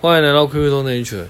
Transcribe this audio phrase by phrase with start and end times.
[0.00, 1.24] 欢迎来到 Crypto Nature。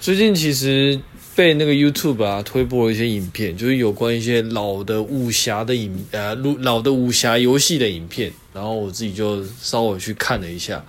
[0.00, 0.98] 最近其实
[1.36, 10.84] 被那个 YouTube 啊推播了一些影片，就是有关一些老的武侠的影呃老的武侠游戏的影片，然后我自己就稍微去看了一下。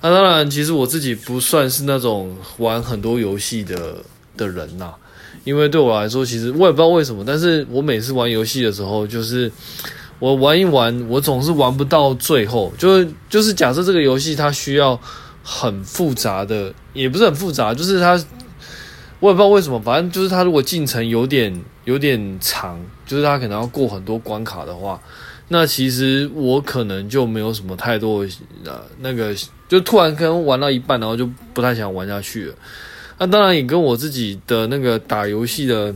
[0.00, 3.96] 那、当然，其实我自己不算是那种玩很多游戏的
[4.36, 4.94] 的人呐、
[5.42, 9.50] 因为对我来说，其实我也不知道为什么，但是我每次玩游戏的时候，就是
[10.20, 15.00] 我玩一玩，我总是玩不到最后，就是就是假设这个游戏它需要。
[15.42, 18.12] 很复杂的，也不是很复杂，就是它，
[19.18, 25.00] 我也不知道为什么，反正就是它如果进程有点有点长，就是它可能要过很多关卡的话，
[25.48, 28.26] 那其实我可能就没有什么太多
[28.64, 29.34] 呃那个，
[29.68, 32.54] 就突然可能玩到一半，然后就不太想玩下去了。
[33.18, 35.94] 那当然也跟我自己的那个打游戏的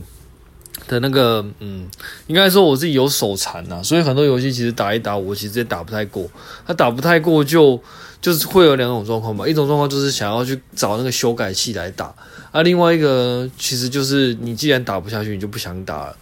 [0.87, 1.87] 的那个，嗯，
[2.27, 6.29] 应该说我自己有手残呐，所以很多游戏其实打一打，我其实也打不太过，
[6.67, 7.81] 它打不太过就。
[8.21, 12.13] 就是会有两种状况嘛，一种状况就是想要去找那个修改器来打，
[12.51, 16.17] 啊，另外一个其实就是你既然打不下去，你就不想打了。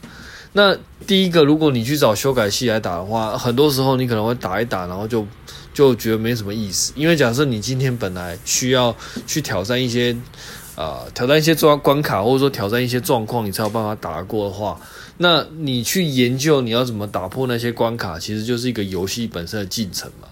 [0.55, 0.77] 那
[1.07, 5.25] 第一个，如果你去找修改器来打的话，很多时候你可能会打一打，然后就
[5.73, 6.93] 就觉得没什么意思。
[6.95, 10.15] 因为假设你今天本来需要去挑战一些、
[10.75, 14.79] 呃，挑战一些关关卡，或者说挑战一些状况，你才有办法打过的话，
[15.17, 20.27] 那你去研究你要怎么打破那些关卡，其实就是一个游戏本身的进程嘛。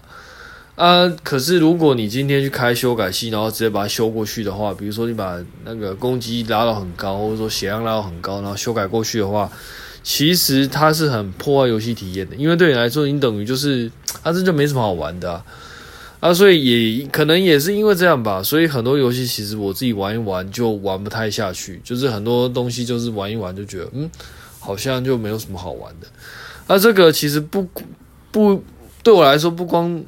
[0.74, 9.52] 啊，可是如果你今天去开修改器，然后直接把它修过去的话，比如说你把那个攻击拉到很高，或者说血量拉到很高，然后修改过去的话，
[10.02, 15.44] 其实它是很破坏游戏体验的，因为对你来说，你等于就是啊，这就没什么好玩的
[16.20, 24.10] 啊，所以也可能也是因为这样吧，所以很多游戏其实我自己玩一玩就玩不太下去，就是很多东西就是玩一玩就觉得嗯，
[24.58, 26.06] 好像就没有什么好玩的。
[26.66, 27.68] 啊，这个其实不
[28.30, 28.64] 不
[29.02, 30.02] 对我来说不光。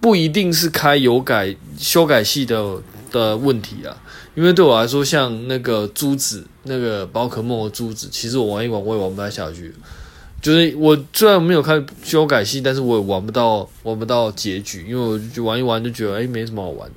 [0.00, 3.94] 不一定是开有改修改器的的问题啊，
[4.34, 9.74] 因为对我来说，像那个珠子，那个宝可梦的珠子，其实我玩一玩我也玩不太下去。
[10.40, 16.90] 就是我虽然没有开修改器，但是我也玩不到玩不到结局，因为我就玩一玩就觉得哎、没什么好玩。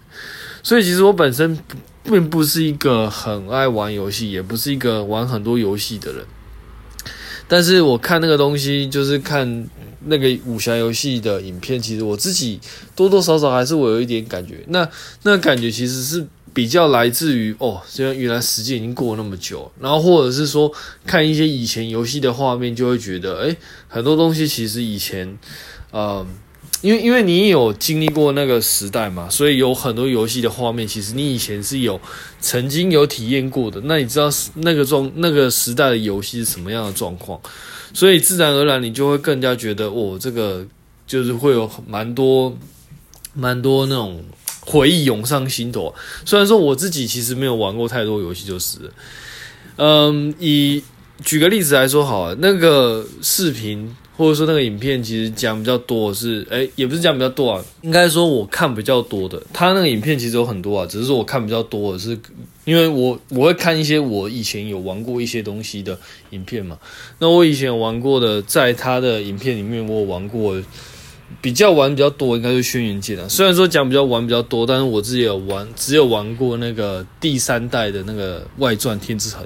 [0.63, 1.59] 所以其实我本身
[2.03, 6.25] 并不是一个很爱玩游戏，也不是一个玩很多游戏的人。
[7.49, 9.67] 但是我看那个东西，就是看。
[10.05, 12.59] 那个武侠游戏的影片，其实我自己
[12.95, 14.63] 多多少少还是我有一点感觉。
[14.67, 14.87] 那
[15.23, 20.71] 那感觉其实是比较来自于哦，虽然原来时间已经过了那么久，然后或者是说
[21.05, 25.37] 看一些以前游戏的画面，就会觉得诶，很多东西其实以前，
[25.91, 26.25] 呃，
[26.81, 31.99] 因为因为你有经历过那个时代嘛，所以有很多游戏的画面，其实你以前是有
[32.39, 33.81] 曾经有体验过的。
[33.85, 37.39] 那你知道那个状那个时代的游戏是什么样的状况？
[37.93, 40.65] 所以自然而然，你就会更加觉得，哦，这个
[41.05, 42.57] 就是会有蛮多、
[43.33, 44.23] 蛮多那种
[44.61, 45.93] 回忆涌上心头。
[46.25, 48.79] 虽然说我自己其实没有玩过太多游戏，就是，
[49.77, 50.83] 嗯，以
[51.23, 53.95] 举个例子来说好，那个视频。
[54.15, 62.17] 或者说那个影片其实讲比较多的是，哎，也不是讲比较多啊，应该说我看比较多的，他那个影片其实有很多啊，只是说我看比较多的是，
[62.63, 65.97] 因为我我会看一些我以前有玩过一些东西的
[66.29, 66.77] 影片嘛。
[67.17, 70.61] 那我以前有玩过的，在他的影片里面我有玩过，
[71.41, 73.27] 比较玩比较多应该是轩辕剑啊。
[73.27, 79.43] 虽然说讲比较玩比较多，但是我自己有玩，只有玩过那个第三代的那个外传天之痕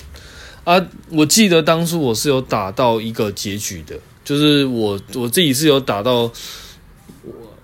[0.65, 0.85] 啊。
[1.09, 3.97] 我记得当初我是有打到一个结局的。
[4.27, 6.31] 就是我我自己是有打到，我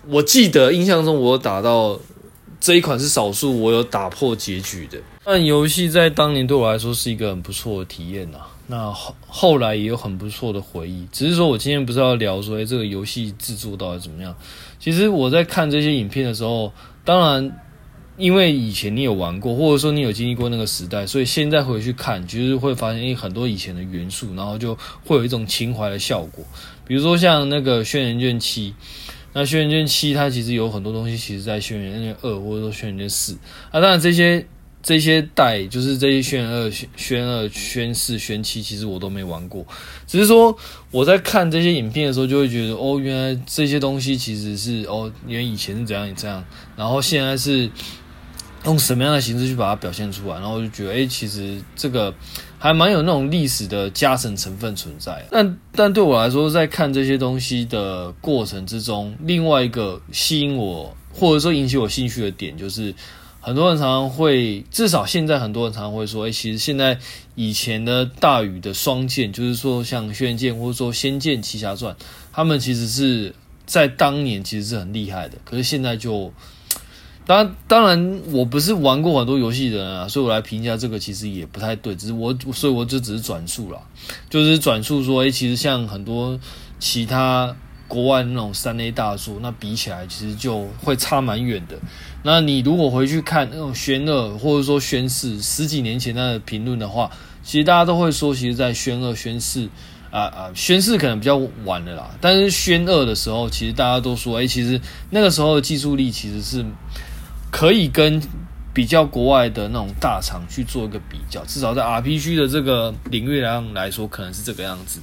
[0.07, 1.99] 我记得印象中我打到
[2.61, 4.97] 这一款是少数我有打破结局的。
[5.25, 8.37] 但游戏在当年对我来说是一个很不错的体验呐。
[8.67, 11.05] 那后后来也有很不错的回忆。
[11.11, 14.33] 只是说我今天不是要聊说，哎，这个游戏制作到底怎么样？
[14.79, 16.71] 其实我在看这些影片的时候，
[17.03, 17.59] 当然。
[18.15, 26.45] 因为以前你有玩过，或者说你有经历过那个时代，所以现在回去看，其实会发现很多以前的元素，然后就会有一种情怀的效果。
[26.85, 28.71] 比如说像那个《轩辕剑七》，
[29.33, 33.33] 那《轩辕剑七》它其实有很多东西，其实在《轩辕剑二》或者说《轩辕剑四》
[33.71, 34.45] 啊，当然这些
[34.83, 39.65] 这些代就是这些轩辕二、轩二、轩四、轩七，其实我都没玩过。
[40.05, 40.55] 只是说
[40.91, 46.45] 我在看这些影片的时候，就会觉得哦，原来这些东西其实是哦，原来以前是怎样也这样，
[46.77, 47.67] 然后现在是。
[48.65, 52.13] 用什么样的形式去把它表现出来，然后我就觉得，哎，其实这个
[52.57, 55.25] 还蛮有那种历史的加成成分存在。
[55.29, 62.95] 但但对我来说，在看这些东西的过程之中，另外一个吸引我或者说引起我兴趣的点，就是
[63.41, 66.97] 很多人常常会，至少现在很多人常常会说，哎，其实现在
[67.35, 71.93] 以前的大禹的双剑，就是说像轩辕剑或者说《仙剑奇侠传》，
[72.31, 76.31] 他们其实是在当年其实是很厉害的，可是现在就。
[77.25, 81.95] 当，当然，我不是玩过很多游戏的人啊，所以我来评价这个其实也不太对。
[81.95, 83.79] 只是我，所以我就只是转述啦，
[84.29, 86.37] 就是转述说，诶、欸，其实像很多
[86.79, 87.55] 其他
[87.87, 91.77] 国外那种三 A 大作，那比起来其实就会差蛮远的。
[92.23, 97.09] 那你如果回去看那种宣二或者说宣四十几年前的评论的话，
[97.41, 99.69] 其实大家都会说，其实，在宣二、宣四
[100.11, 106.65] 啊啊，宣四可能比较晚了啦，但是宣二的时候，其实大家都说，诶、欸，其实那个时候的技术力其实是。
[107.53, 108.19] 可以跟
[108.73, 114.99] 比较国外的那种大厂去做一个比较，至少在 RPG 的这个领域上来说，可能是这个样子。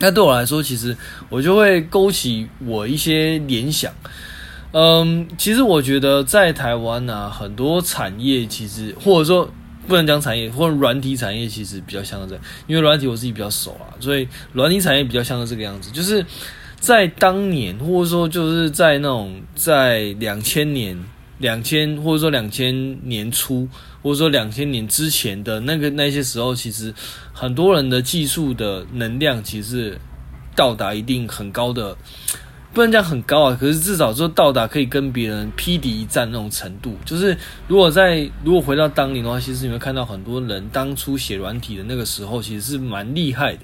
[0.00, 0.96] 那对我来说，其实
[1.28, 3.92] 我就会勾起我一些联想。
[4.72, 9.48] 嗯，其实我觉得在台湾呢、很多产业其实或者说
[9.86, 16.26] 不能讲产业，或者软体产业其实比较像是这样，因为软体我自己比较熟啊，所以软体产业比较像是这个样子，就是
[16.80, 20.98] 在当年或者说就是在那种在两千年。
[21.38, 23.68] 两千或者说两千年初，
[24.02, 26.92] 或者说两千年之前的那个那些时候，其实
[27.32, 29.96] 很多人的技术的能量其实
[30.56, 31.96] 到达一定很高的，
[32.74, 36.96] 不能讲很高啊，可是至少说到达可以跟别人匹敌一战那种程度。
[37.04, 37.38] 就是
[37.68, 43.60] 如果在如果回到当年的话，其实你会看到很多人当初写软体的那个时候，其实是蛮厉害的。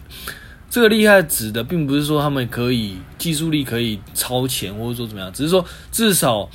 [0.71, 6.49] 这个厉害指的并不是说他们可以技术力可以超前，或者说怎么样，只是说至少。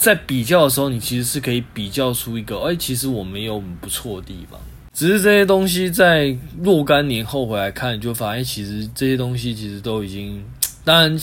[0.00, 4.58] 在比较的时候，你其实是可以比较出一个，哎，其实我们有很不错的地方。
[4.94, 10.42] 只是这些东西在若干年后回来看，就发现其实这些东西其实都已经，
[10.84, 11.20] 当然，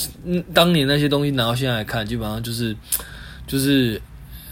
[0.53, 2.75] 当年那些东西拿到现在来看，基本上就是，
[3.47, 3.99] 就是，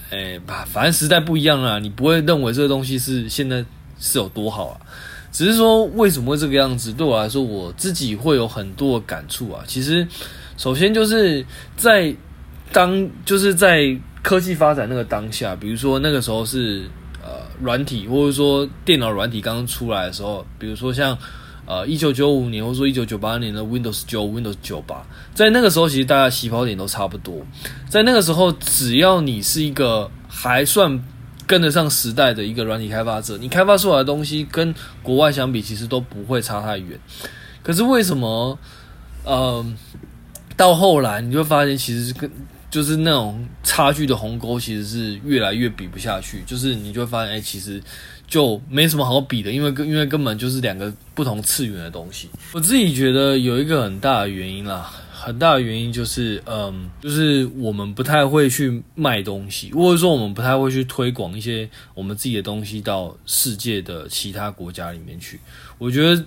[0.10, 3.63] 哎，反正时代不一样了，你不会认为这个东西是现在
[4.00, 4.81] 是有多好啊。
[5.31, 9.63] 只是说为什么会这个样子，对我来说，我自己会有很多的感触啊。
[9.68, 10.07] 其实，
[10.57, 11.45] 首先就是
[11.77, 12.12] 在
[12.74, 13.95] 当就是在。
[14.25, 16.81] 科技发展那个当下，比如说那个时候是
[17.22, 21.16] 呃软体，或者说电脑软体刚刚出来的时候，比如说像
[21.68, 25.06] 呃一九九五年或者说一九九八年的 Windows 九、Windows 九八，
[25.36, 27.45] 在那个时候其实大家起跑点都差不多。
[27.88, 31.00] 在那个时候，只要你是一个还算
[31.45, 34.74] 跟得上时代的一个软体开发者，你开发出来的东西跟
[35.04, 37.00] 国外相比，其实都不会差太远。
[37.62, 38.57] 可是为什么
[39.24, 39.63] 呃
[40.57, 42.27] 到后来你就发现，其实跟
[42.75, 46.44] 就是那种差距的鸿沟，其实是越来越比不下去。
[46.45, 47.81] 就是你就会发现，哎、其实
[48.27, 52.30] 就没什么好比的，因为因为根本就是两个不同次元的东西。
[52.51, 65.39] 我自己觉得有一个很大的原因啦，很大的原因就是，嗯，就是我们不太会去卖东西，或者说我们不太会去推广一些我们自己的东西到世界的其他国家里面去。
[65.77, 66.22] 我觉得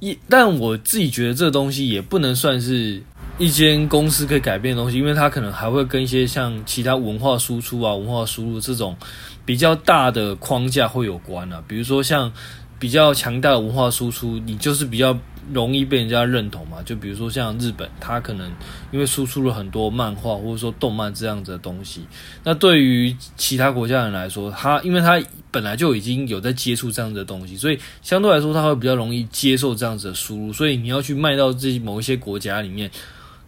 [0.00, 3.02] 一，但我自己觉得这东西也不能算是。
[3.38, 8.96] 一间公司可以改变的东西，因为它可能还会跟一些像其他文化输出啊、文化输入这种
[9.44, 11.62] 比较大的框架会有关啊。
[11.68, 12.32] 比如说像
[12.78, 15.18] 比较强大的文化输出，你就是比较
[15.52, 16.78] 容易被人家认同嘛。
[16.82, 18.50] 就比如说像日本，它可能
[18.90, 22.06] 因为输出了很多漫画或者说动漫这样子的东西，
[22.42, 30.52] 那对于其他国家人来说，他因为他本来就已经有在接触这样子的东西，所以相对来说他会比较容易接受这样子的输入。
[30.54, 32.90] 所以你要去卖到这某一些国家里面。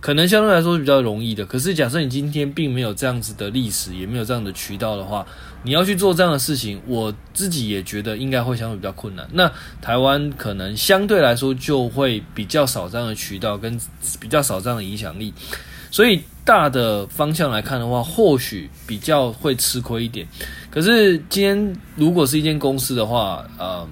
[0.01, 5.27] 可能相对来说是比较容易的，可是假设你今天并没有这样子的历史，也没有这样的渠道的话，
[5.65, 9.29] 你要去做这样的事情，我自己也觉得应该会相对比较困难。
[9.33, 9.51] 那
[9.83, 13.77] 台湾可能相对来说就会比较少这样的渠道，跟
[14.21, 15.35] 比较少这样的影响力，
[15.91, 20.25] 所以大的方向来看的话，或许比较会吃亏一点。
[20.71, 23.85] 可是今天如果是一间公司的话，呃，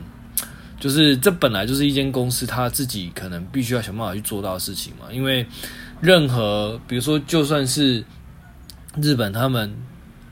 [0.78, 5.44] 就是这本来就是一间公司，他自己可能必须要想办法去做到的事情嘛，因为。
[6.00, 8.04] 任何，比如说，就算是
[9.00, 9.74] 日本，他们，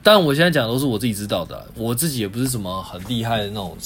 [0.03, 3.77] 但我现在讲都是我自己知道的，我自己也不是什么很厉害的那种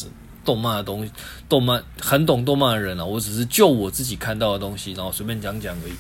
[0.45, 1.13] 动漫的东西，
[1.49, 5.93] 动漫很懂动漫的人啊，我只是就我自己看到的东西，然后随便讲讲而已。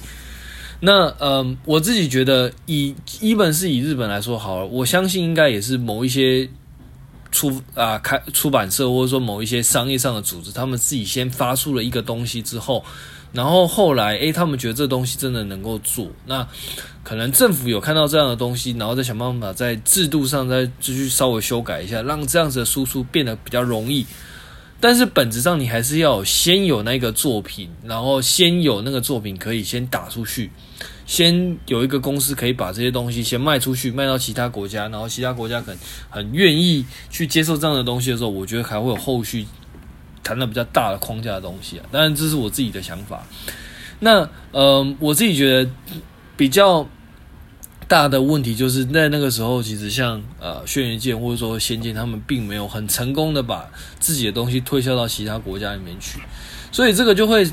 [0.80, 6.48] 那，嗯，我自己觉得，以一本是以日本来说好了，我相信应该也是某一些
[7.30, 12.84] 出啊开出版社，或者说某一些商业上的组织，他们自己先发出了一个东西之后。
[13.32, 16.46] 然后后来，诶，他们觉得这东西真的能够做，那
[17.02, 24.06] 可能政府有看到这样的东西，然后再想办法在制度上再继续稍微修改一下，让这样子的输出变得比较容易。
[24.80, 30.50] 但是本质上，你还是要先有那个作品，然后先有那个作品可以先打出去，
[31.04, 39.46] 先有一个公司可以把这些东西先卖出去，卖到其他国家，然后其他国家可能很愿意去接受这样的东西的时候，我觉得还会有后续。
[40.22, 43.22] 谈到比较大的框架的东西啊，当然这是我自己的想法。
[44.00, 45.70] 那呃，我自己觉得
[46.36, 46.88] 比较
[47.88, 56.20] 大的问题就是在那个时候，其实像呃轩辕剑或者说仙剑，他们并没有很成功的把自己的东西推销到其他国家里面去，
[56.70, 57.50] 所以这个就会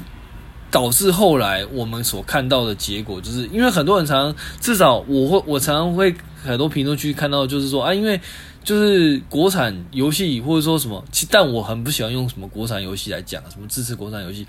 [0.69, 8.19] 导致后来我们所看到的结果，就是因为很多人常常，至少我会我常常会很多评论区看到，就是说啊，因为
[8.65, 14.45] 就是国产游戏或者说什么，其但我很不喜欢用什么国产游戏来讲，什么支持国产游戏，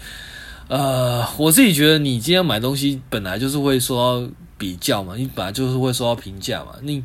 [0.66, 4.28] 呃，我自己觉得你今天买东西本来就是会说。
[4.58, 6.68] 比较嘛，你本来就是会受到评价嘛。
[6.80, 7.04] 你、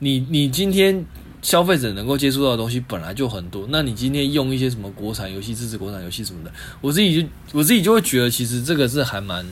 [0.00, 1.02] 你、你今天
[1.40, 6.52] 消费者能够接触到的东西本来就很多，那你今天用一些什么国产游戏支持国产游戏什么的，
[6.82, 9.46] 我自己就我自己就会觉得，其实这个是还蛮，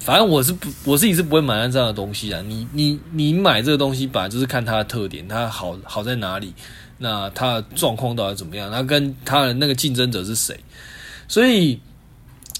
[0.00, 2.42] 反正我是不，我自己是不会买单这样的东西啊。
[2.46, 6.52] 你、你、你买这个东西本来就是看它的特点，它好好在哪里，
[6.98, 10.58] 那它的状况到底怎么样，它跟它的那个竞争者是谁，
[11.28, 11.78] 所以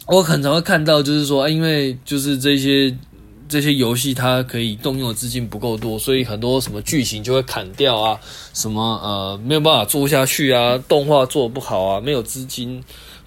[0.07, 2.97] 我很常会看到，就是说，因为就是这些。
[3.49, 8.17] 这些游戏它可以动用的资金不够多，所以很多什么剧情就会砍掉啊，
[8.55, 12.81] 什么呃没有办法做下去啊，动画做不好啊，没有资金，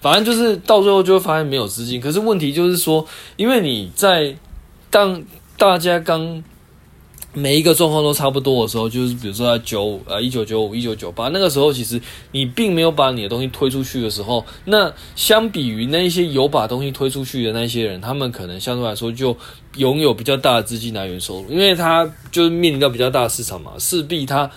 [0.04, 1.98] 反正就是到最后就会发现没有资金。
[1.98, 3.06] 可是问题就是说，
[3.36, 4.36] 因为你在
[4.90, 5.24] 当
[5.56, 6.44] 大家刚。
[7.36, 19.36] 每一个状况都差不多的时候，就是比如说在九呃一九九五一九九八那个时候，其实你并没有把你的东西推出去的时候，那相比于那些有把东西推出去的那些人，他们可能相对来说就
[19.74, 24.48] 拥有比较大的资金来源收入，因为他就是面临到比较大的市场嘛，势必他，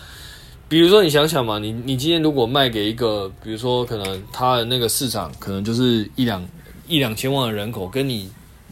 [0.70, 6.48] 比如说你想想嘛，你你今天如果卖给一个，比如说可能他的那个市场可能就是一两
[6.88, 8.30] 一两千万的人口，跟你。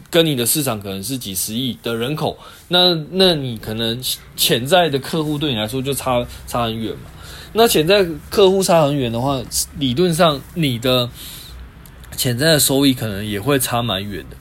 [0.08, 2.38] 跟你的市场可能是几十亿的人口，
[2.68, 4.00] 那那你可能
[4.36, 7.10] 潜在的客户对你来说就差差很远嘛。
[7.54, 9.42] 那潜在客户差很远的话，
[9.78, 11.10] 理论上你的
[12.16, 14.36] 潜在的收益可能也会差蛮远的。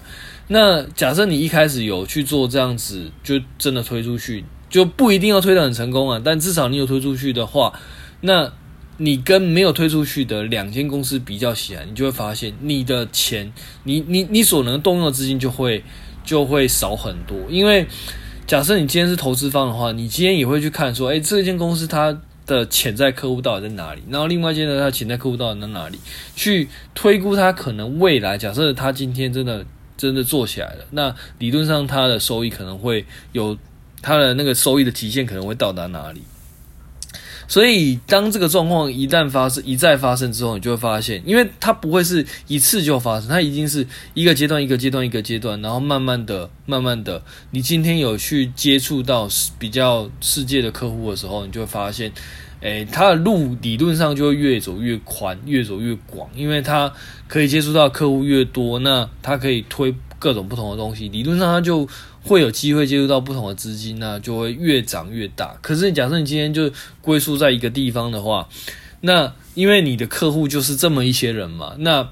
[0.47, 7.79] 那假设你一开始有去做这样子，就真的推出去，就不一定要推得很成功啊，但至少你有推出去的话，
[8.21, 8.51] 那。
[8.97, 13.51] 你跟没有推出去的两间公司比较起来，你就会发现你的钱，
[13.83, 15.83] 你你你所能动用的资金就会
[16.23, 17.37] 就会少很多。
[17.49, 17.85] 因为
[18.47, 24.01] 假设你今天是投资方的话，你今天也会去看说，哎，这间公司它的潜在客户到底在哪里？
[24.09, 25.99] 然后另外一间呢，它潜在客户到底在哪里？
[26.33, 29.65] 去推估它可能未来，假设它今天真的
[29.97, 33.57] 真的做起来了，那理论上它的收益可能会有
[34.05, 36.21] 它的那个收益的极限可能会到达哪里？
[37.47, 52.11] 所以，当这个状况一旦发生、一再发生之后，你就会发现，因为它不会是一次就发生，它已经是一个阶段、一个阶段、一个阶段，然后慢慢的、慢慢的，你今天有去接触到比较世界的客户的时候，你就会发现，
[52.61, 56.91] 诶，它的路理论上就会越走越宽、越走越广，因为它
[57.27, 61.87] 可以接触到客户越多，那它可以推各种不同的东西，理论上它就。
[62.27, 65.55] 会有机会接触到不同的资金，那就会越长越大。
[65.61, 68.49] 可是，假设你今天就归宿在一个地方的话，
[69.01, 72.09] 那因为你的客户就是这么一些人嘛，那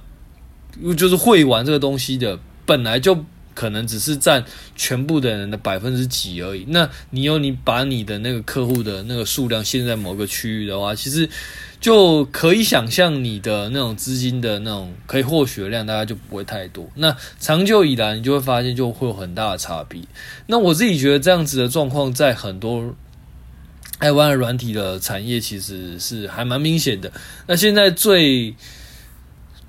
[0.96, 4.46] 就是会玩这个东西的，本来就可能只是占
[4.76, 6.64] 全部的人的百分之几而已。
[6.68, 11.28] 那你有你把你的那个客户的那个数量限在某个区域的话，其实。
[11.84, 16.90] 就可以想象你的那种资金的那种可以获取的量，大概就不会太多。
[16.96, 20.00] 那长久以来，你就会发现就会有很大的差别。
[20.48, 22.96] 那我自己觉得这样子的状况，在很多
[24.00, 27.12] 台湾的软体的产业，其实是还蛮明显的。
[27.48, 28.56] 那现在最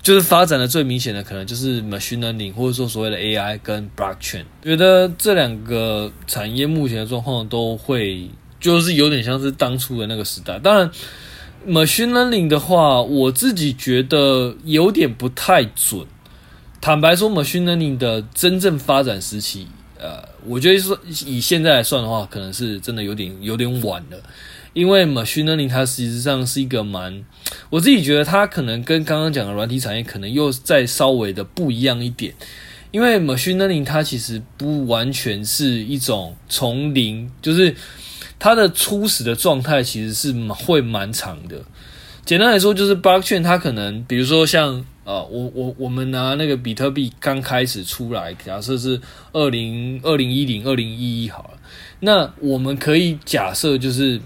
[0.01, 4.45] 就是发展的最明显的，可能就是 machine learning，或者说所谓的 AI 跟 blockchain。
[4.63, 8.29] 觉得这两个产业目前的状况都会，
[8.61, 10.57] 就是有点像是当初的那个时代。
[10.59, 10.89] 当然。
[11.67, 16.05] Machine learning 的话，我自己觉得有点不太准。
[16.79, 19.65] 坦白说，Machine learning 的真正发展时期，
[19.99, 20.95] 呃，我觉得说
[21.25, 24.21] 以现在来算的话，可能是真的有点有点晚了。
[24.73, 27.25] 因为 Machine learning 它实际上是一个蛮，
[27.71, 32.35] 我自己觉得它可能跟刚刚讲的软体产业可能又再稍微的不一样一点。
[32.91, 37.75] 因为 Machine learning 它其实不完全是一种从零，就是。
[38.39, 41.61] 它的初始的状态其实是会蛮长的。
[42.25, 48.99] 简单来说，就是 blockchain 它可能，比如说像呃，我我我们拿那个比特币刚开始出来，假设是
[49.31, 51.59] 二零二零一零二零一一好了，
[51.99, 54.19] 那我们可以假设就是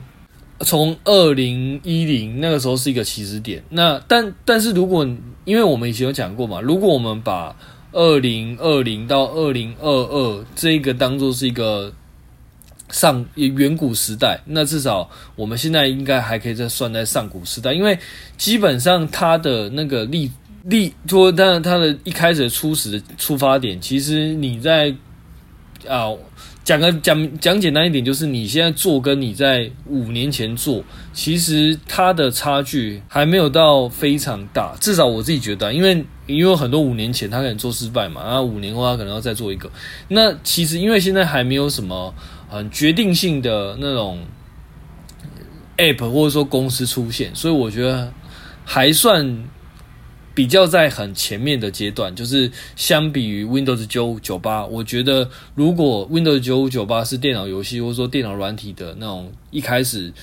[0.62, 3.62] 从二零一零那个时候是一个起始点。
[3.70, 5.06] 那但但是如果
[5.44, 7.54] 因为我们以前有讲过嘛，如果我们把
[7.92, 11.94] 二零二零到二零二二这个当做是一个。
[12.92, 17.98] 上远古时代，那至少我们现在应该还可以再算在上古时代，因为
[18.38, 20.32] 基本上它的那个立
[20.64, 24.94] 立，说当然它的一开始的初始的出发点，其实你在
[25.88, 26.10] 啊。
[26.62, 34.76] 讲个讲讲简单一点，就是你现在做跟你在五年前做，其实它的差距还没有到非常大。
[34.80, 39.72] 至少我自己觉得，因为因为很多五年前他可能做失败嘛，然后五年后他可能要再做一个。
[40.10, 42.14] 那其实因为现在还没有什么
[42.50, 44.26] 很决定性的那种
[45.78, 48.12] app 或者说公司出现，所以我觉得
[48.66, 49.46] 还算。
[50.36, 60.14] 比较在很前面的阶段，就是相比于 Windows 9598，我觉得如果 Windows 九五九八是电脑游戏或者说电脑软体的那种一开始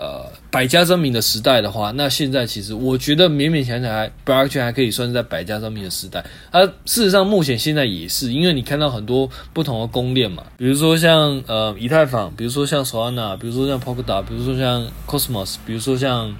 [0.00, 6.24] 呃百家争鸣的时代的话，那现在其实我觉得勉勉强强还 Blockchain 还可以算是在百家争鸣的时代。
[6.50, 16.34] 而事实上目前现在也是，因为你看到很多不同的公链嘛，比如说像呃以太坊，比如说像 Solana，比如说像 Polkadot，比如说像 Cosmos，比如说像。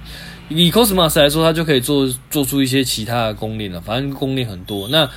[0.53, 3.79] 以 Cosmos 来说，它就可以做做出一些其他的公链了。
[3.79, 4.85] 反正公链很多。
[4.89, 5.09] 那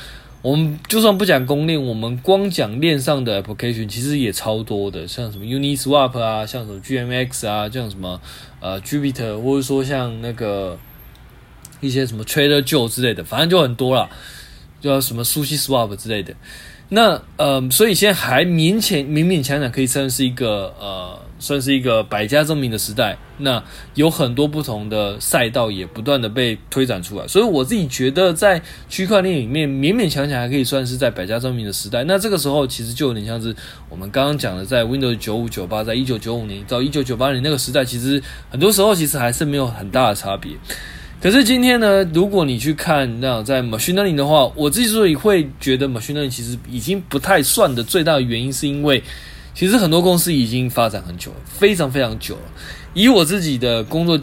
[0.45, 5.09] 我们就算不讲公链，我们光讲链上的 application，其实也超多的。
[5.09, 8.21] 像什么 Uniswap 啊，像什么 GMX 啊，像什么
[8.61, 10.79] 呃 Jupiter，或者说像那个
[11.81, 14.11] 一些什么 Trader Joe 之类的，反正就很多啦，
[14.83, 16.35] 叫什么 Sushi Swap 之类的。
[16.91, 21.24] 那呃，所以现在还勉强勉勉强强可以算是一个呃。
[21.45, 23.63] 算是一个百家争鸣的时代，那
[23.95, 32.03] 有很多不同的赛道也不断的被推展出来，所以我自己觉得在区块链里面勉勉强强还可以算是在百家争鸣的时代。
[32.05, 33.55] 那这个时候其实就有点像是
[33.91, 40.53] 我们刚刚讲的，在 Windows 九五九八，在一九九五年到一九九八年那个时代，其实很多时候其实还是没有很大的差别。
[41.21, 49.03] 可是今天呢，如果你去看那在 Machine Learning 的话，我之所以会觉得 Machine Learning 其实已经不太算的最大的原因，是因为。
[49.55, 52.43] 其实很多公司已经发展很久了，非常非常久了。
[52.93, 54.19] 以我自己的工作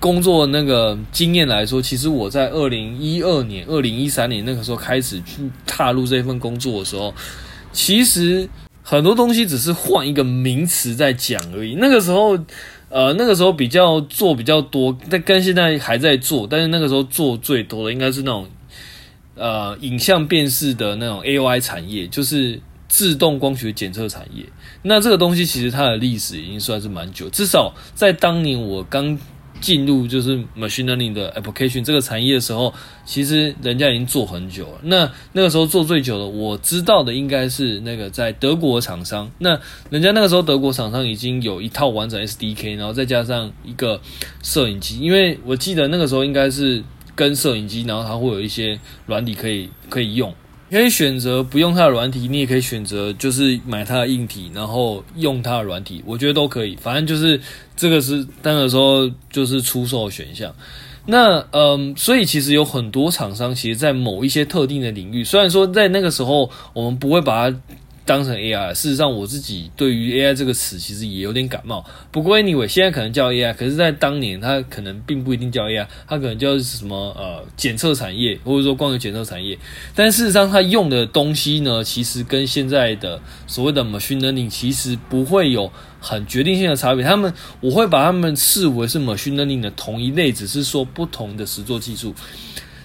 [0.00, 7.14] 工作那个经验来说，其实我在二零一二年、二零一三年那个时候开始去踏入这份工作的时候，
[7.72, 8.48] 其实
[8.82, 11.74] 很多东西只是换一个名词在讲而已。
[11.74, 12.38] 那个时候，
[12.88, 18.48] 呃，那个时候比较做比较多，但跟现在还在做，但是那个时候做最多的应该是那种
[19.34, 22.62] 呃影像辨识的那种 AI 产业，就是。
[22.88, 24.44] 自动光学检测产业，
[24.82, 29.18] 那这个东西其实它的历史已经算是蛮久，至少在当年我刚
[29.60, 32.72] 进入就是 machine learning 的 application 这个产业的时候，
[33.06, 34.80] 其实人家已经做很久了。
[34.82, 39.30] 那那个时候做最久的，我知道的应该是那个在德国厂商。
[39.38, 44.00] 那人家那个时候德国厂商已经有一套完整 SDK，然后再加上一个
[44.42, 50.34] 摄影机，因为我记得那个时候应该是跟摄影机，然后它会有一些软体可以可以用。
[50.70, 56.76] 可以选择不用它的软体，你也可以选择就是买它的硬体，然后用它的软体，我觉得都可以。
[56.76, 57.40] 反正就是
[57.76, 60.54] 这个是那个时候就是出售选项。
[61.06, 67.56] 那嗯，所以其实有很多厂商，其实，在某一些特定的领域，虽然说在那个时候我们不会把它。
[68.06, 71.84] 当成 AI，事实上我自己对于 AI 这个词其实也有点感冒。
[72.12, 79.58] 不过 anyway，现在可能叫 AI，可是，在当年它可能并不一定叫 AI，它可能叫什么呃检测产业，或者说光学检测产业。
[79.94, 87.04] 但事实上，它用的东西呢，其实跟现在的所谓的 machine learning 其实不会有很决定性的差别。
[87.04, 92.14] 他们我会把他们视为是 machine learning 的同一类，只是说不同的实作技术。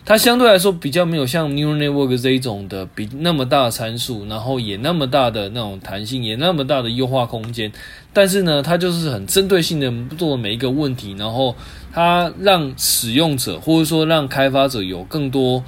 [0.04, 7.72] 它相对来说比较没有像 neural network 这一种的比那么大参数，然后也那么大的那种弹性，也那么大的优化空间。
[8.12, 11.56] 但是呢，它就是很针对性的做每一个问题，然后
[11.94, 15.64] 它让使用者或者说让开发者有更多，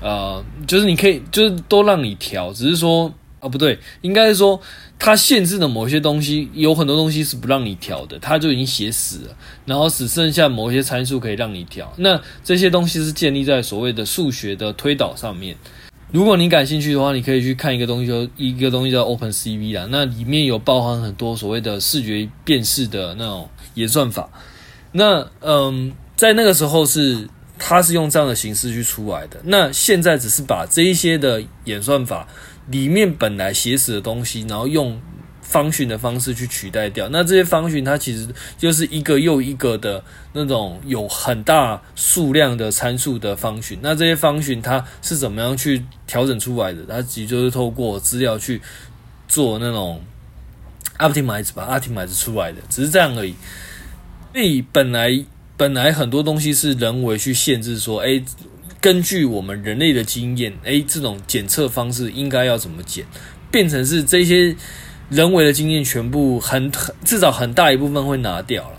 [0.00, 3.12] 呃，就是你可以就是都让你调，只是说。
[3.42, 4.60] 啊、不对，应该是说
[5.00, 11.92] 它限制的某些东西，有很多东西是不让你调的，它就已经写死了，然后只剩下某些参数可以让你调。
[11.96, 15.56] 那这些东西是建立在所谓的数学的推导上面。
[16.12, 24.30] 如果你感兴趣的话，你可以去看一个东西，叫一个东西叫 OpenCV 啦，那里面有包含很多所谓的视觉辨识的那种演算法。
[24.92, 27.28] 那嗯，在那个时候是
[27.58, 29.40] 它是用这样的形式去出来的。
[29.42, 32.28] 那现在只是把这一些的演算法。
[32.68, 35.00] 里面本来写死的东西，然后用
[35.40, 37.08] 方寻的方式去取代掉。
[37.10, 43.78] 那这些方寻它其实就是一个又一个的那种有很大数量的参数的方寻。
[43.82, 46.84] 那这些方寻它是怎么样去调整出来的？
[46.88, 48.62] 它其实就是透过资料去
[49.28, 50.00] 做那种
[50.98, 53.34] optimize 吧 optimize 出来的，只是这样而已。
[54.32, 55.22] 所以本来
[55.56, 58.22] 本来很多东西是人为去限制说，哎。
[58.82, 63.06] 根据我们人类的经验，诶，这种检测方式应该要怎么检，
[63.48, 64.56] 变成是这些
[65.08, 68.76] 人为的经验全部很很至少很大一部分会拿掉了，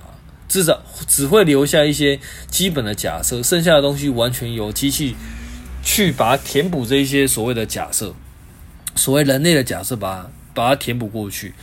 [0.49, 5.15] 至少只会留下一些基本的假设，剩下的东西完全由机器
[5.81, 8.13] 去把它填补这一些所谓的假设。
[8.95, 11.53] 所谓人类的假设，把它把它填补过去。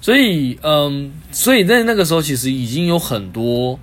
[0.00, 3.78] 所以，嗯，所以在那个时候，其实已经有很多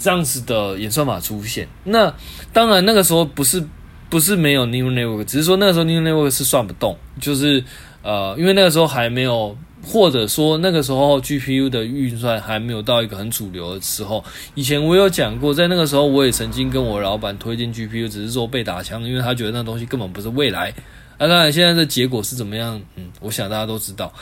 [0.00, 1.68] 这样子的演算法出现。
[1.84, 2.12] 那
[2.52, 3.62] 当然，那个时候不是
[4.08, 7.62] 不是没有 neural network，只是说那个时候 neural network 是算不动，就是
[8.02, 9.56] 呃，因为那个时候还没有。
[9.82, 14.22] 或者说那个时候 GPU 的运算还没有到一个很主流的时候，
[14.54, 20.68] 以前我有讲过，在那个时候我也曾经跟我老板推荐 GPU，只是说被打枪，因为他觉得那东西根本不是未来。
[21.16, 22.78] 啊，当然现在的结果是怎么样？
[22.96, 24.12] 嗯，我想大家都知道。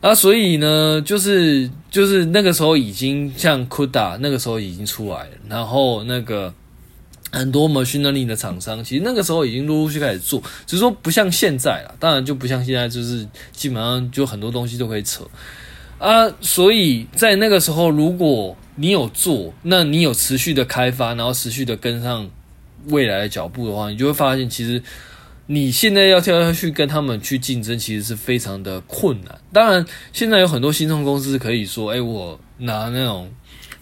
[0.00, 6.52] 啊，所以呢，就是就是那个时候已经像 CUDA 那个时候已经出来了，然后那个。
[7.32, 15.24] 很多 machine learning 的厂商，其实那个时候已经陆陆续开始做，只是说不像现在了，当然就不像现在，就是基本上就很多东西都可以扯
[16.00, 16.28] 啊。
[16.40, 22.28] 所以在那个时候，如果你有做，那你有持续的开发，然后持续的跟上
[22.88, 24.82] 未来的脚步的话，你就会发现，其实
[25.52, 29.36] 你现在要跳下去跟他们去竞争，其实是非常的困难。
[29.52, 33.28] 当然，现在有很多新创公司可以说，哎，我拿那种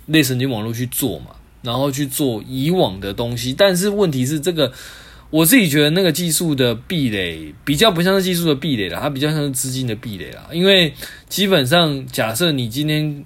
[0.07, 1.27] 类神经网络去做嘛。
[1.61, 4.73] 然后去做以往的东西，但是问题是这个，
[5.29, 10.49] 我自己觉得那个技术的壁垒比较不像是技术的壁垒啦，它比较像是资金的壁垒啦。
[10.53, 10.95] 因为
[11.29, 13.25] 基本上，假设你今天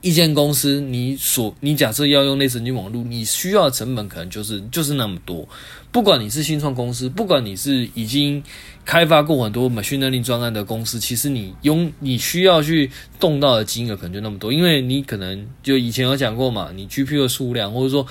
[0.00, 5.48] 一间公司，你所你假设要用类神经网络，你需要的成本可能就是就是那么多。
[5.90, 8.42] 不管你是新创公司，不管你是已经
[8.84, 18.06] 开发过很多 machine learning 专案的公司，其实你用你需要去动到的金额可能就那么多，因为你可能就以前有讲过嘛，你 GPU 的数量或者说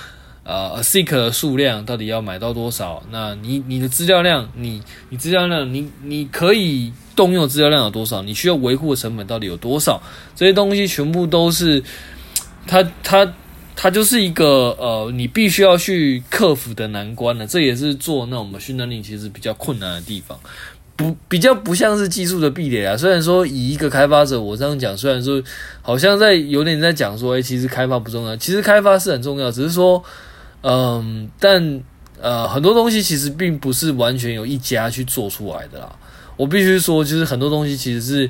[0.48, 3.04] 呃 ASIC 的数量到底要买到多少？
[3.12, 8.22] 那你你的资料量，你你资料量，你你可以动用资料量有多少？
[8.24, 10.02] 你需要维护的成本到底有多少？
[10.36, 11.84] 这些东西全部都是
[12.66, 13.32] 它它。
[13.80, 17.46] 它就是一个呃，你必须要去克服的难关了。
[17.46, 20.36] 这也是做那种 machine learning 其实比较困难的地方，
[20.96, 22.98] 不比较不像是技术的壁垒啊。
[22.98, 25.40] 虽然说以一个开发者，我这样讲，虽然说
[25.84, 30.04] 好像在有点在讲说，诶、欸，其实开发不重要，其实开发是很重要，只是说，
[30.62, 31.84] 嗯、但
[32.22, 35.96] 呃，很多东西其实并不是完全由一家去做出来的啦。
[36.36, 38.30] 我必须说，就是很多东西其实是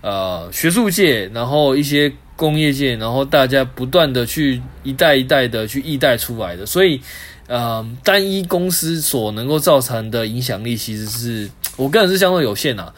[0.00, 2.12] 呃，学术界，然后一些。
[2.34, 7.00] 工业界，然后大家不断的去一代一代的去一代出来的，所以，
[7.46, 12.92] 呃，单一公司所能够造成的影响力，其实是我个人是相对有限啊。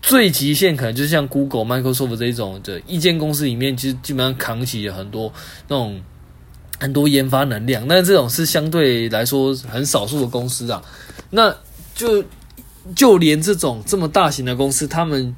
[0.00, 5.32] 最极限可能就是像 Google、Microsoft 这一种的一间公司里面，其实基本上扛起了很多
[5.66, 6.00] 那种
[6.78, 10.82] 很多研发能量，那这种是相对来说很少数的公司啊。
[11.30, 11.54] 那
[11.94, 12.24] 就
[12.94, 15.34] 就连这种这么大型的公司，他们。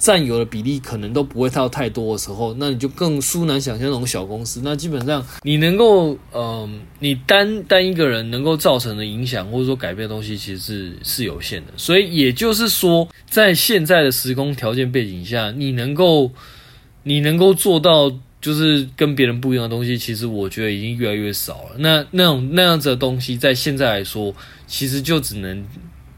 [0.00, 4.62] 占有的比例可能都不会到太多的时候，那你就更殊难想象那种小公司。
[4.64, 11.72] 那基本上你能够，嗯、你单单一个人能够造成的影响或者说改变的东西，其实是是有限的。
[11.76, 16.30] 所以也就是说，在现在的时空条件背景下，你能够
[17.02, 21.76] 你能够做到就是跟别人不一样的东西，其实我觉得已经越来越少了。
[21.78, 24.34] 那那种那样子的东西，在现在来说，
[24.66, 25.64] 其实就只能。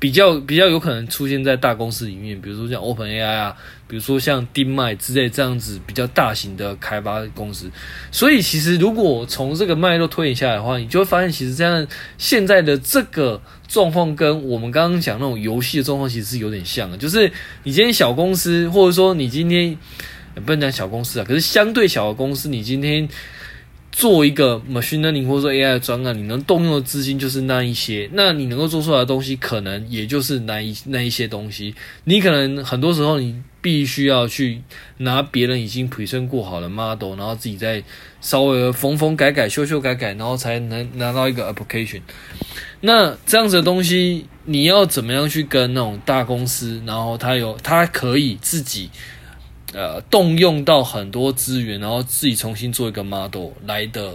[0.03, 3.57] 比较比较有可能出现在大公司里面，比如说像 OpenAI 啊，
[3.87, 7.71] 比如说像 d i m i 之类这样子比较大型的开发公司。
[8.11, 11.87] 所以其实如果从这个脉络推演下来的话，你就会发现，其实这样
[12.19, 16.99] 现在的这个状况跟我们刚刚讲那种游戏的状况其实是有点像的。
[16.99, 17.31] 就是
[17.63, 19.79] 你今天小公司，或者说你今天
[20.37, 23.09] 也不能讲小公司啊，可是相对小的公司，你今天。
[23.95, 31.75] 做一个 machine learning 或者说 AI 的专案，你能动用的资金就是那一些，那你能够做出来的东西，可能也就是那一那一些东西。
[32.05, 34.62] 你可能很多时候你必须要去
[34.97, 37.85] 拿别人已经 present 过好的 model，然后自己再
[38.23, 42.01] 稍微缝缝改改、修修改改，然后才能拿到一个 application。
[42.81, 48.88] 那这样子的东西，你要怎么样去跟那种大公司，然后他有他可以自己。
[49.73, 54.13] 呃，动用到很多资源，然后自己重新做一个 model 来的，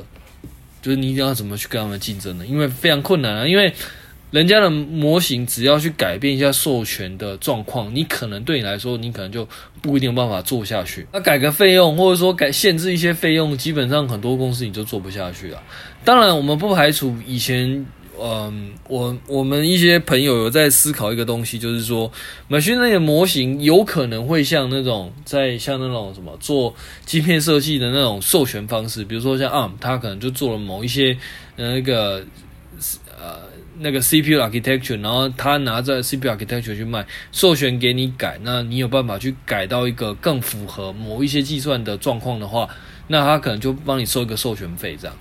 [0.82, 2.46] 就是你一定要怎么去跟他们竞争呢？
[2.46, 3.74] 因为非常困难啊，因为
[4.32, 9.48] 人家的模型只要去改变一下授权的状况，你可能对你来说，你可能就
[9.82, 11.08] 不一定有办法做下去。
[11.12, 15.64] 那改个费用，或者说改限制一些费用，基本上很多公司你就做不下去了。
[16.04, 17.86] 当然，我们不排除以前。
[18.20, 22.12] 嗯，我我们一些朋友有在思考一个东西，就是说
[22.50, 26.74] ，machine 那个模型有可能会像那种在像那种什么做
[27.06, 31.16] 晶片设计的那种授权方式，比如说像 ARM，他可能就做了某一些
[31.56, 32.26] 那个
[33.16, 33.40] 呃
[33.80, 42.68] 那个 CPU architecture，然后他拿着 CPU architecture 去卖，授权给你改，那你有办法去改到一个更符合某一些计算的状况的话，
[43.08, 45.16] 那他可能就帮你收一个授权费这样。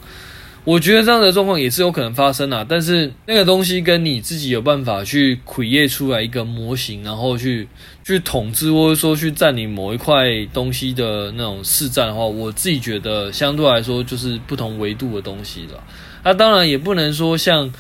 [0.67, 7.69] 我觉得这样的状况也是有可能发生啊，但是那个东西跟你自己有办法去窥业出来一个模型，然后去
[8.03, 15.81] 去统治或者说去占领某一块东西的那种市占的话，我自己觉得相对来说就是不同维度的东西了。
[16.25, 17.73] 那当然也不能说像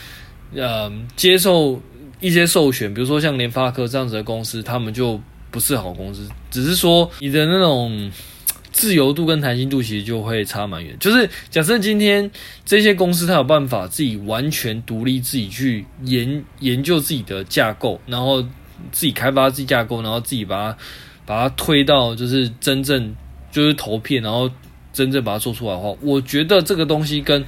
[0.54, 1.82] 呃接受
[2.20, 5.20] 一些授权，比如说像联发科这样子的公司，他们就
[5.50, 8.12] 不是好公司，只是说你的那种。
[8.76, 10.94] 自由度跟弹性度其实就会差蛮远。
[11.00, 12.30] 就是假设今天
[12.62, 18.42] 这些公司它有办法自己完全独立，自己去研研究自己的架构，然后
[18.92, 20.78] 自己开发自己架构，然后自己把它
[21.24, 23.16] 把它推到就是真正
[23.50, 24.50] 就是投片，然后
[24.92, 27.42] 真正把它做出来的话，我觉得这个东西跟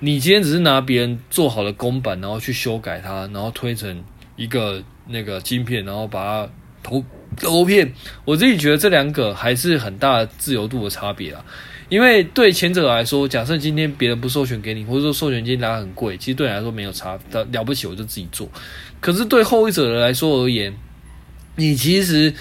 [0.00, 4.02] 你今天只是拿别人做好的公版，然后去修改它，然后推成
[4.34, 7.04] 一个那个晶片，然后把它投。
[7.36, 7.92] 投片，
[8.24, 11.44] 我自己觉得这两个还是很大自由度的差别啊。
[11.90, 18.48] 因为对前者来说，假设今天别人不授权给你，或者说授权金拿很贵，其实对你来说没有差，了不起我就自己做。
[19.00, 20.74] 可是对后一者来说而言，
[21.56, 22.32] 你其实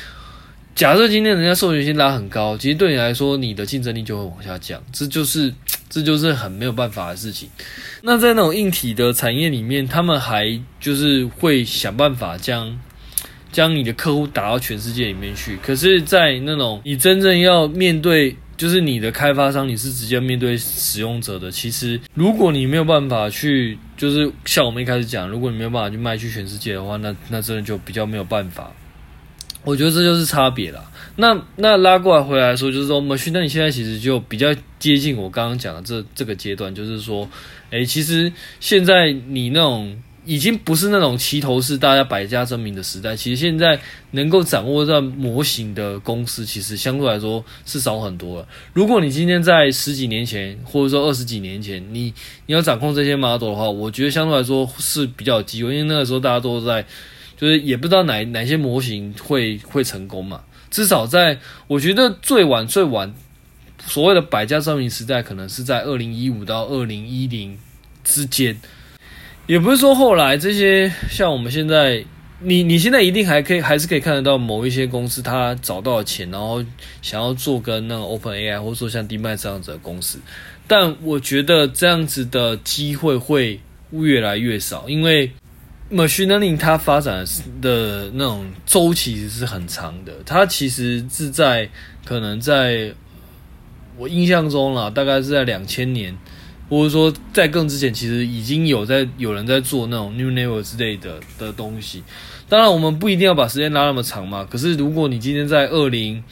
[0.73, 5.53] 假设今天人家授权金拉很高，其实对你来说，你的竞争力就会往下降，这就是
[5.89, 7.49] 这就是很没有办法的事情。
[8.01, 12.79] 那在那种硬体的产业里面，他们还就是会想办法将。
[13.53, 21.51] 将你的客户打到全世界里面去，可是，在那种你真正要面对，就是你的开发商，你是直接面对使用者的。
[21.51, 28.71] 其实，如果你没有办法去，就是像我们一开始讲，如果你没有办法去卖去全世界的话，那那真的就比较没有办法。
[29.63, 30.83] 我觉得这就是差别啦。
[31.15, 37.29] 那那拉过来回来说，就是说，Machine，那你现在其实就比较接近我刚刚讲的这这个阶段，就是说，
[37.69, 39.95] 诶，其实现在你那种。
[40.25, 43.15] 已经不是那种齐头式大家百家争鸣的时代。
[43.15, 43.79] 其实现在
[44.11, 48.47] 能够掌握这模型的公司，其实相对来说是少很多了。
[48.73, 52.13] 如果你今天在十几年前，或者说二十几年前，你
[52.45, 56.85] 你要掌控这些 model 的话，我觉得相对来说是比较有机会，因为那个时候大家都在，
[57.37, 60.41] 就是也不知道哪哪些模型会会成功嘛。
[60.71, 63.13] 至少在我觉得最晚最晚
[63.85, 67.57] 所谓的百家争鸣时代，可能是在二零一五到二零一零
[68.03, 68.57] 之间。
[69.45, 72.03] 也不是说后来这些像我们现在，
[72.39, 76.63] 你你现在一定还可以还是可以看得到某一些公司，它找到钱，然后
[77.01, 80.17] 想要做跟那个 OpenAI 或者说像 Diman 这样子的公司，
[80.65, 83.59] 但我觉得这样子的机会会
[83.91, 85.29] 越来越少，因为
[85.91, 87.25] Machine Learning 它发展
[87.61, 91.69] 的那种周期其实是很长的，它其实是在
[92.05, 92.93] 可能在
[93.97, 96.17] 我印象中啦，大概是在两千年。
[96.73, 102.01] 或者说，在更之前，其实已经有在有人在做那种 neural network 之类的的东西。
[102.49, 104.43] 当然，我们不一定要把时间拉那么长嘛。
[104.49, 106.23] 可是，如果你今天在二零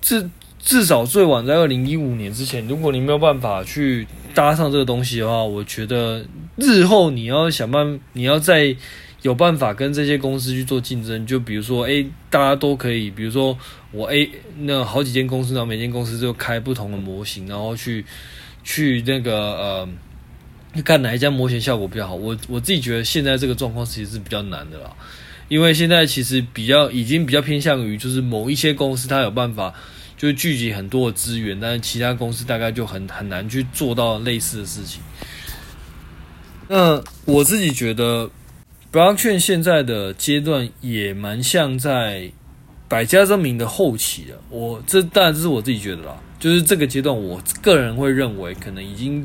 [0.00, 6.24] 至至少最晚在二零一五年之前，如果你没有办法去搭上这个东西的话，我觉得
[6.56, 8.74] 日后你要想办，你要再
[9.20, 11.26] 有办法跟这些公司去做竞争。
[11.26, 13.58] 就比如说，诶，大家都可以，比如说
[13.90, 18.02] 我 A 那好几间公司，然后每间公司就开不同的模型，然后去。
[18.64, 19.86] 去那个
[20.74, 22.14] 呃，看哪一家模型效果比较好。
[22.14, 24.90] 我我自己觉得现在这个状况其实是比较难的啦，
[25.48, 29.74] 因为现在其实比较已经比较偏向于就是某一些公司它有办法
[30.16, 35.02] 就聚集很多的资源，但是其他公司大概就很很难去做到类似的事情。
[36.68, 38.30] 那我自己觉得
[38.92, 42.30] ，Blockchain 现在的阶段也蛮像在
[42.88, 44.40] 百家争鸣的后期的。
[44.48, 46.16] 我这当然这是我自己觉得啦。
[46.42, 49.24] 就是这个阶段，我个人会认为可能已经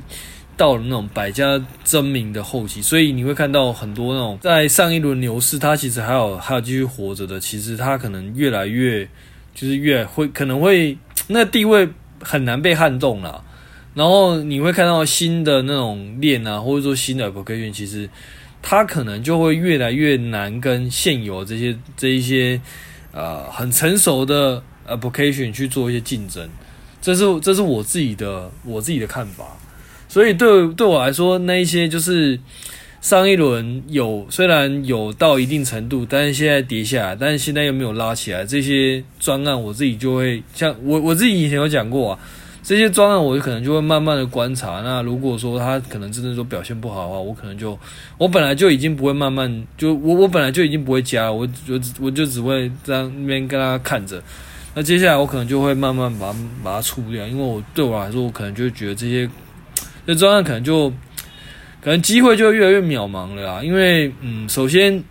[0.56, 9.04] 到了那种百家争鸣的后期，所以你会看到很多那种在上一轮牛市，它其实还有还有继续活着的，其实它可能越来越
[9.56, 10.96] 就是越会可能会
[11.28, 11.90] 那地位
[12.22, 13.44] 很难被撼动了。
[13.96, 18.08] 然后你会看到新的那种链啊，或者说新的 application，其实
[18.62, 22.62] 它可能就会越来越难跟现有这些这一些
[23.12, 26.48] 呃很成熟的 application 去做一些竞争。
[27.08, 29.56] 这是这是我自己的我自己的看法，
[30.10, 32.38] 所以对对我来说，那一些就是
[33.00, 42.20] 上一轮有虽然有到一定程度，但是现在跌下来，但是现在又没有拉起来，这些专案我自己就会像我我自己以前有讲过啊，
[42.62, 44.82] 这些专案我可能就会慢慢的观察。
[44.82, 47.80] 那如果说他可能真的说表现不好的话，我可能就
[48.18, 54.22] 我本来就已经不会慢慢就我我本来就已经不会加，我我我就只会在那边跟他看着。
[54.78, 59.28] 那接下来我可能就会慢慢把它把它出掉，因为我对我来说，我可能就觉得这些
[60.06, 60.88] 这专案可能就
[61.82, 63.64] 可能机会就越来越渺茫了啦。
[63.64, 65.04] 因为嗯，首先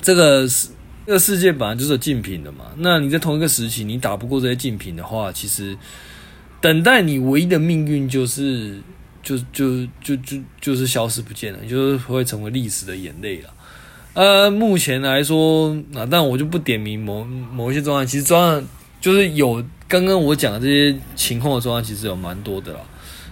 [0.00, 0.68] 这个世
[1.04, 5.76] 这个世界本来就是有竞品的嘛，那你在同一个时期你打不过这些竞品的话，其实
[6.60, 8.78] 等待你唯一的命运就是
[9.24, 13.50] 就就就就就是消失不见了，就是会成为历史的眼泪了。
[14.12, 18.64] 呃，目前来说，那但我就不点名某某一些专案，其实专案
[19.04, 22.80] 就是有刚刚我讲的这些情况的专案，其实有蛮多的啦。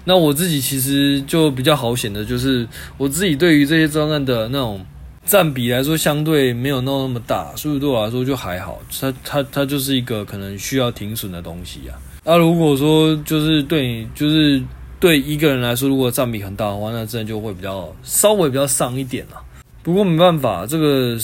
[0.04, 4.84] 那我自己其实就比较好险的，就是我自己对于这些专案的那种
[5.24, 8.82] 占比来说，相对没有那么那么大，所以对我来说就还好。
[9.00, 11.96] 它它它就是一个可能需要停损的东西啊。
[12.22, 14.62] 那如果说就是对你就是。
[15.00, 19.36] 对一个人来说，如果占比很大的话，那真的就会比较稍微比较伤一点了。
[19.82, 21.18] 不过没办法，这个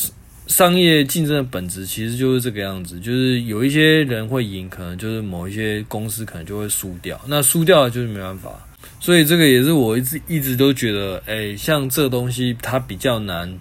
[0.49, 7.21] 商业竞争的本质其实就是这个样子，就是有一些人会赢，可能就是某一些公司可能就会输掉。
[7.27, 8.51] 那输掉了就是没办法，
[8.99, 13.61] 所以这个也是我一直一直都觉得，哎，像这东西它比较难，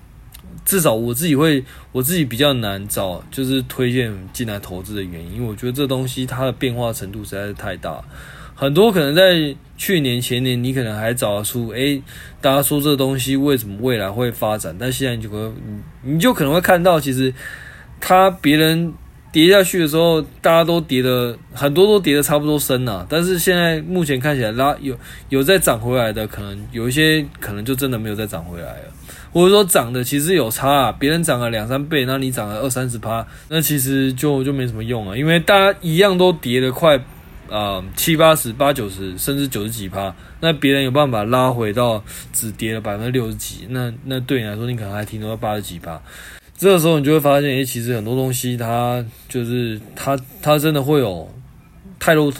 [0.64, 8.02] 至少我自己会我自己比较难找，就是推荐进来投资的原因，因为我觉得这东西它的变化程度实在是太大。
[8.56, 12.02] 很多可能在去年前年，你可能还找得出，诶，
[12.42, 14.76] 大家说这东西为什么未来会发展？
[14.80, 15.52] 但现在你就会，
[16.02, 17.32] 你就可能会看到，其实
[18.02, 18.92] 它别人
[19.32, 23.06] 跌下去的时候，大家都跌的很多都跌的差不多深了。
[23.08, 24.98] 但是现在目前看起来拉有
[25.30, 28.86] 有在涨回来的，可能有一些可能就真的没有再涨回来了，
[29.32, 37.00] 或者说涨的其实有差啊，别人涨了两三倍，那你涨了二三十趴，那其实就就没什么用了，因为大家一样都跌得快。
[37.50, 46.02] 啊、七八十、八九十，甚至九十几趴，那别人有办法拉回到只跌了百分之六十几，那那对你来说，你可能还停留在八十几趴。
[46.58, 51.32] 这个时候，你就会发现，诶，其实很多东西它就是它它真的会有
[52.00, 52.32] 太弱，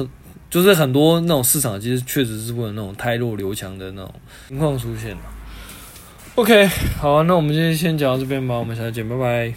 [0.50, 4.14] 就是很多那种市场其实确实是会有那种太弱留强的那种
[4.48, 5.16] 情况出现。
[6.36, 6.68] OK，
[7.00, 9.54] 好，那我们今天先讲到这边吧，我们下次见，拜拜。